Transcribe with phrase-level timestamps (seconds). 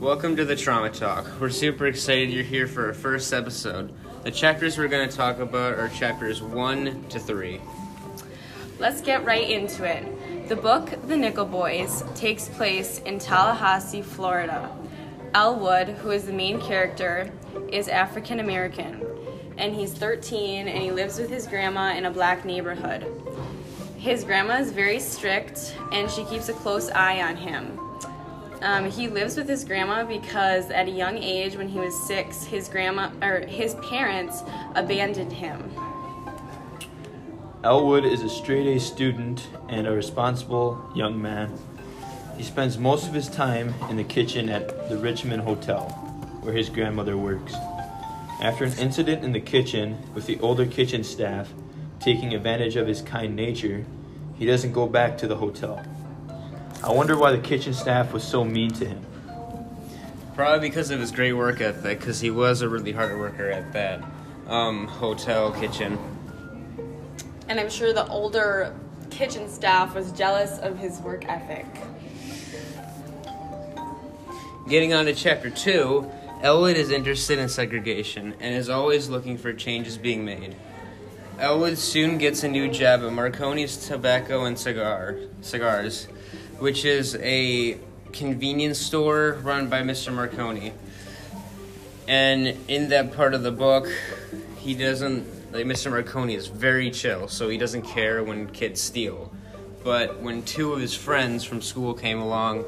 [0.00, 1.26] Welcome to the Trauma Talk.
[1.38, 3.92] We're super excited you're here for our first episode.
[4.22, 7.60] The chapters we're going to talk about are chapters 1 to 3.
[8.78, 10.48] Let's get right into it.
[10.48, 14.74] The book, The Nickel Boys, takes place in Tallahassee, Florida.
[15.34, 17.30] Elwood, who is the main character,
[17.70, 19.04] is African American,
[19.58, 23.04] and he's 13 and he lives with his grandma in a black neighborhood.
[23.98, 27.78] His grandma is very strict and she keeps a close eye on him.
[28.62, 32.44] Um, he lives with his grandma because at a young age, when he was six,
[32.44, 34.42] his grandma or his parents
[34.74, 35.70] abandoned him.
[37.64, 41.58] Elwood is a straight A student and a responsible young man.
[42.36, 45.84] He spends most of his time in the kitchen at the Richmond Hotel,
[46.42, 47.54] where his grandmother works.
[48.40, 51.52] After an incident in the kitchen with the older kitchen staff
[51.98, 53.84] taking advantage of his kind nature,
[54.36, 55.84] he doesn't go back to the hotel.
[56.82, 59.04] I wonder why the kitchen staff was so mean to him.
[60.34, 63.70] Probably because of his great work ethic, because he was a really hard worker at
[63.74, 64.02] that
[64.46, 65.98] um, hotel kitchen.
[67.48, 68.74] And I'm sure the older
[69.10, 71.66] kitchen staff was jealous of his work ethic.
[74.66, 76.10] Getting on to chapter 2,
[76.42, 80.56] Elwood is interested in segregation and is always looking for changes being made.
[81.38, 86.06] Elwood soon gets a new job at Marconi's Tobacco and Cigar Cigars,
[86.60, 87.78] which is a
[88.12, 90.12] convenience store run by Mr.
[90.12, 90.72] Marconi.
[92.06, 93.88] And in that part of the book,
[94.58, 95.90] he doesn't like Mr.
[95.90, 99.32] Marconi is very chill, so he doesn't care when kids steal.
[99.82, 102.64] But when two of his friends from school came along,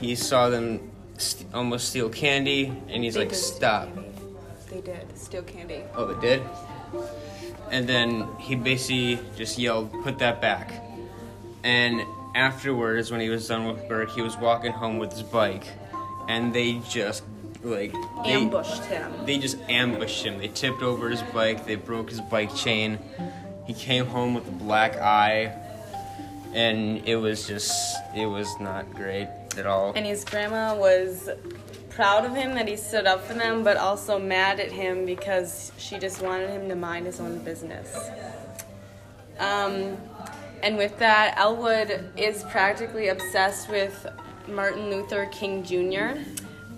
[0.00, 3.88] he saw them st- almost steal candy, and he's They like, "Stop!"
[4.68, 5.84] They did steal candy.
[5.94, 6.42] Oh, they did?
[7.70, 10.72] And then he basically just yelled, put that back.
[11.62, 12.02] And
[12.34, 15.66] afterwards, when he was done with work, he was walking home with his bike.
[16.28, 17.24] And they just,
[17.62, 17.92] like,
[18.24, 19.12] they, Ambushed him.
[19.26, 20.38] they just ambushed him.
[20.38, 22.98] They tipped over his bike, they broke his bike chain.
[23.66, 25.58] He came home with a black eye.
[26.54, 29.92] And it was just, it was not great at all.
[29.94, 31.30] And his grandma was
[31.88, 35.72] proud of him that he stood up for them, but also mad at him because
[35.78, 37.96] she just wanted him to mind his own business.
[39.38, 39.96] Um,
[40.62, 44.06] and with that, Elwood is practically obsessed with
[44.48, 46.20] Martin Luther King Jr.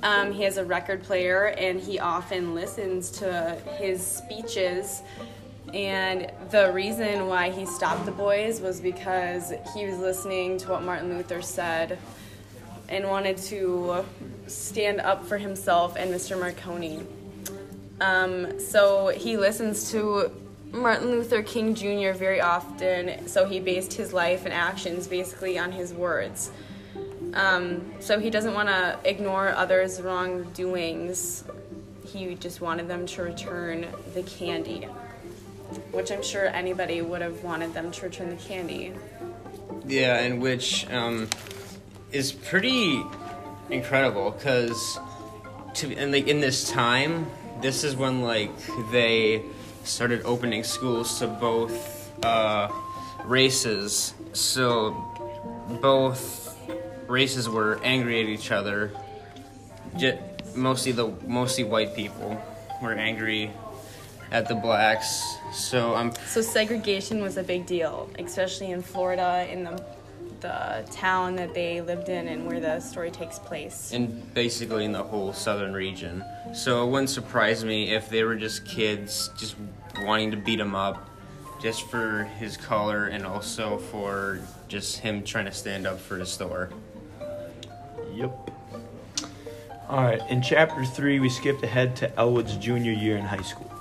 [0.03, 5.03] Um, he has a record player and he often listens to his speeches.
[5.73, 10.83] And the reason why he stopped the boys was because he was listening to what
[10.83, 11.99] Martin Luther said
[12.89, 14.05] and wanted to
[14.47, 16.39] stand up for himself and Mr.
[16.39, 17.03] Marconi.
[18.01, 20.31] Um, so he listens to
[20.75, 22.13] Martin Luther King Jr.
[22.13, 26.51] very often, so he based his life and actions basically on his words.
[27.33, 31.45] Um, so he doesn't want to ignore others' wrongdoings.
[32.05, 34.89] He just wanted them to return the candy,
[35.93, 38.93] which I'm sure anybody would have wanted them to return the candy.
[39.87, 41.29] Yeah, and which um,
[42.11, 43.03] is pretty
[43.71, 44.99] incredible because
[45.75, 47.27] to and like in this time,
[47.61, 48.51] this is when like
[48.91, 49.43] they
[49.85, 52.69] started opening schools to both uh,
[53.25, 54.15] races.
[54.33, 54.91] So
[55.81, 56.57] both
[57.09, 58.91] races were angry at each other.
[59.97, 60.19] J-
[60.55, 62.41] mostly the mostly white people
[62.83, 63.51] were angry
[64.31, 65.37] at the blacks.
[65.53, 69.83] So I'm So segregation was a big deal, especially in Florida, in the
[70.45, 73.93] the town that they lived in and where the story takes place.
[73.93, 76.23] in basically in the whole southern region.
[76.53, 79.57] So it wouldn't surprise me if they were just kids just
[80.03, 81.09] wanting to beat him up
[81.63, 84.39] just for his color and also for
[84.69, 86.69] just him trying to stand up for the store.
[88.13, 88.51] Yep.
[89.89, 93.73] All right, in chapter three, we skipped ahead to Elwood's junior year in high school.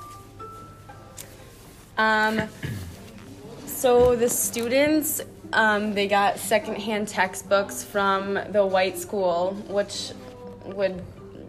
[1.97, 2.43] Um,
[3.65, 5.21] so the students,
[5.53, 10.11] um, they got secondhand textbooks from the white school, which
[10.65, 11.01] would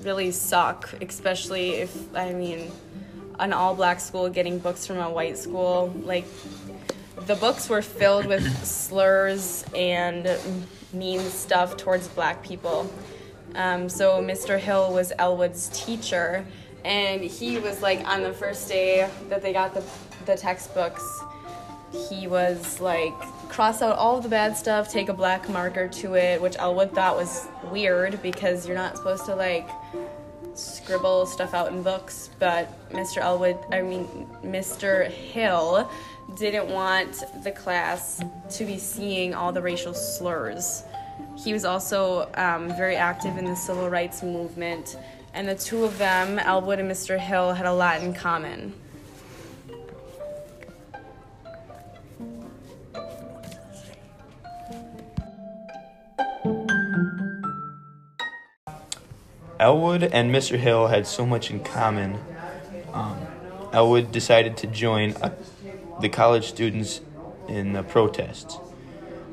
[0.03, 2.71] really suck, especially if I mean,
[3.39, 5.95] an all-black school getting books from a white school.
[6.05, 6.27] Like,
[7.27, 10.29] the books were filled with slurs and
[10.93, 12.91] mean stuff towards black people.
[13.55, 14.59] Um, so Mr.
[14.59, 16.45] Hill was Elwood's teacher,
[16.85, 19.83] and he was like on the first day that they got the
[20.27, 21.21] the textbooks,
[22.09, 23.15] he was like
[23.55, 27.17] cross out all the bad stuff, take a black marker to it, which Elwood thought
[27.17, 29.71] was weird because you're not supposed to like
[30.55, 33.19] scribble stuff out in books, but Mr.
[33.19, 35.09] Elwood, I mean Mr.
[35.09, 35.89] Hill
[36.37, 38.21] didn't want the class
[38.51, 40.83] to be seeing all the racial slurs.
[41.37, 44.97] he was also um, very active in the civil rights movement,
[45.33, 47.21] and the two of them, Elwood and Mr.
[47.21, 48.75] Hill, had a lot in common.
[59.65, 60.59] Elwood and Mr.
[60.59, 62.19] Hill had so much in common.
[62.93, 63.17] Um,
[63.73, 65.33] Elwood decided to join a,
[66.03, 67.01] the college students
[67.49, 68.59] in the protests,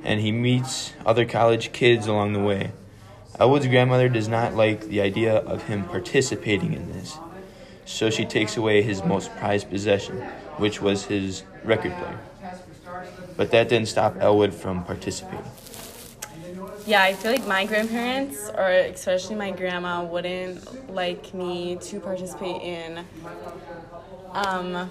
[0.05, 2.71] and he meets other college kids along the way.
[3.41, 7.17] Elwood's grandmother does not like the idea of him participating in this,
[7.83, 10.15] so she takes away his most prized possession,
[10.55, 12.19] which was his record player.
[13.35, 15.43] But that didn't stop Elwood from participating.
[16.91, 22.61] Yeah, I feel like my grandparents, or especially my grandma, wouldn't like me to participate
[22.61, 23.05] in
[24.33, 24.89] um,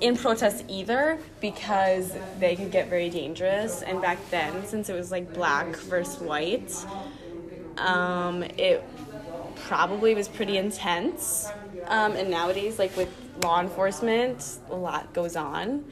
[0.00, 3.82] in protests either because they could get very dangerous.
[3.82, 6.72] And back then, since it was like black versus white,
[7.78, 8.84] um, it
[9.66, 11.50] probably was pretty intense.
[11.88, 13.12] Um, and nowadays, like with
[13.42, 15.84] law enforcement, a lot goes on.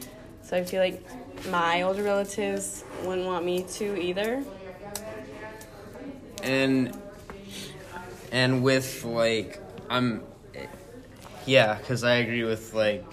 [0.42, 1.02] So I feel like
[1.50, 4.44] my older relatives wouldn't want me to either.
[6.48, 6.96] And
[8.32, 9.60] and with like
[9.90, 10.22] I'm
[11.44, 13.04] yeah, because I agree with like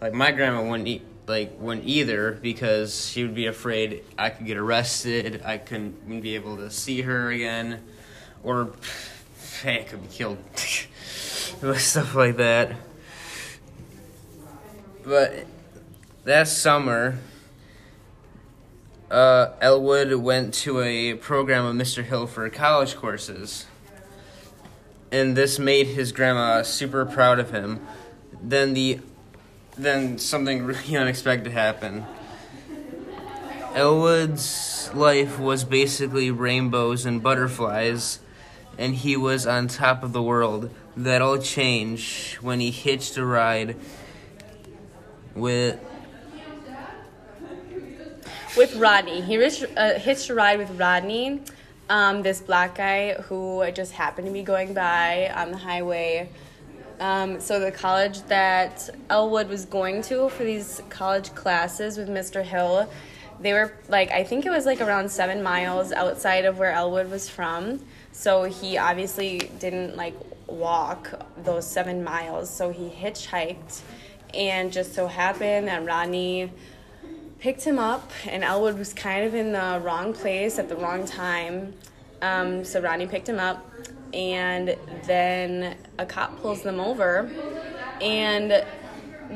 [0.00, 4.46] like my grandma wouldn't eat like wouldn't either because she would be afraid I could
[4.46, 7.82] get arrested, I couldn't wouldn't be able to see her again,
[8.44, 8.70] or
[9.62, 12.76] hey, I could be killed, stuff like that.
[15.04, 15.46] But
[16.22, 17.18] that summer,
[19.10, 22.04] uh, Elwood went to a program of Mr.
[22.04, 23.66] Hill for college courses.
[25.10, 27.86] And this made his grandma super proud of him.
[28.42, 29.00] Then the
[29.76, 32.04] then something really unexpected happened.
[33.74, 38.18] Elwood's life was basically rainbows and butterflies,
[38.76, 40.70] and he was on top of the world.
[40.96, 43.76] That all changed when he hitched a ride
[45.34, 45.78] with
[48.58, 49.20] with Rodney.
[49.20, 51.40] He hitched, uh, a ride with Rodney,
[51.88, 56.28] um, this black guy who just happened to be going by on the highway.
[56.98, 62.42] Um, so the college that Elwood was going to for these college classes with Mr.
[62.42, 62.90] Hill,
[63.40, 67.08] they were like I think it was like around seven miles outside of where Elwood
[67.08, 67.80] was from.
[68.10, 70.14] So he obviously didn't like
[70.48, 72.50] walk those seven miles.
[72.50, 73.82] So he hitchhiked,
[74.34, 76.50] and just so happened that Rodney
[77.38, 81.06] picked him up, and Elwood was kind of in the wrong place at the wrong
[81.06, 81.74] time.
[82.20, 83.70] Um, so Rodney picked him up,
[84.12, 87.30] and then a cop pulls them over,
[88.00, 88.64] and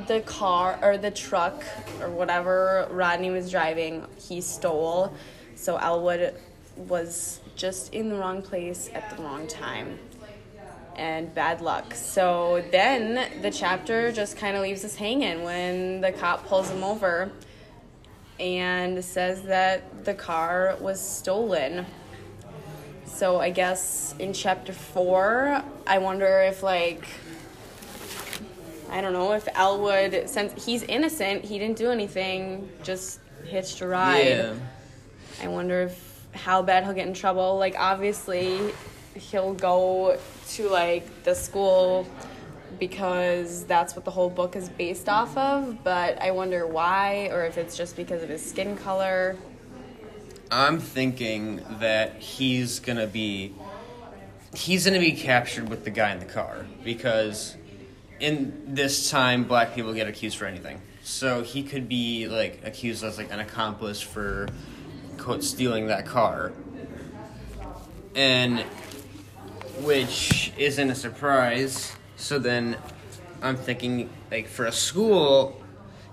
[0.06, 1.62] the car or the truck
[2.00, 5.14] or whatever Rodney was driving, he stole.
[5.54, 6.34] So Elwood
[6.76, 9.98] was just in the wrong place at the wrong time.
[10.96, 11.94] And bad luck.
[11.94, 16.82] So then the chapter just kind of leaves us hanging when the cop pulls him
[16.82, 17.30] over
[18.38, 21.86] and says that the car was stolen.
[23.06, 27.06] So I guess in chapter four, I wonder if like
[28.90, 33.86] I don't know if Elwood, since he's innocent, he didn't do anything, just hitched a
[33.86, 34.26] ride.
[34.26, 34.54] Yeah.
[35.42, 37.58] I wonder if how bad he'll get in trouble.
[37.58, 38.72] Like obviously,
[39.14, 42.06] he'll go to like the school
[42.82, 45.84] because that's what the whole book is based off of.
[45.84, 49.36] But I wonder why, or if it's just because of his skin color.
[50.50, 53.54] I'm thinking that he's gonna be
[54.56, 57.56] he's gonna be captured with the guy in the car because
[58.18, 60.80] in this time black people get accused for anything.
[61.04, 64.48] So he could be like accused as like an accomplice for
[65.18, 66.50] quote stealing that car.
[68.16, 68.58] And
[69.82, 71.92] which isn't a surprise.
[72.22, 72.76] So then
[73.42, 75.60] I'm thinking like for a school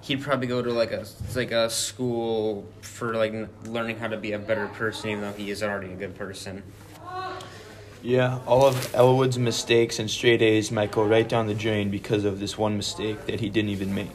[0.01, 3.31] he'd probably go to like a like a school for like
[3.65, 6.63] learning how to be a better person even though he is already a good person.
[8.01, 12.25] Yeah, all of Elwood's mistakes and straight A's might go right down the drain because
[12.25, 14.09] of this one mistake that he didn't even make.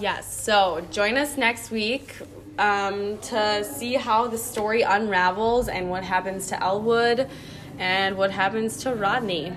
[0.00, 2.16] Yes, so join us next week
[2.58, 7.28] um, to see how the story unravels and what happens to Elwood
[7.78, 9.52] and what happens to Rodney.